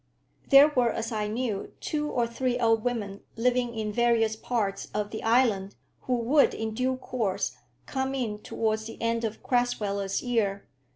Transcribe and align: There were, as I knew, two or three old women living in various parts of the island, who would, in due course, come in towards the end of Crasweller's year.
There 0.47 0.69
were, 0.69 0.91
as 0.91 1.11
I 1.11 1.27
knew, 1.27 1.73
two 1.79 2.09
or 2.09 2.25
three 2.25 2.57
old 2.59 2.83
women 2.83 3.21
living 3.35 3.77
in 3.77 3.93
various 3.93 4.35
parts 4.35 4.87
of 4.95 5.11
the 5.11 5.21
island, 5.21 5.75
who 5.99 6.15
would, 6.15 6.55
in 6.55 6.73
due 6.73 6.95
course, 6.97 7.55
come 7.85 8.15
in 8.15 8.39
towards 8.39 8.85
the 8.87 8.99
end 8.99 9.23
of 9.23 9.43
Crasweller's 9.43 10.23
year. 10.23 10.65